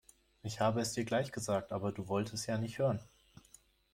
Ich 0.41 0.59
habe 0.59 0.81
es 0.81 0.93
dir 0.93 1.05
gleich 1.05 1.31
gesagt, 1.31 1.71
aber 1.71 1.91
du 1.91 2.07
wolltest 2.07 2.47
ja 2.47 2.57
nicht 2.57 2.79
hören. 2.79 2.99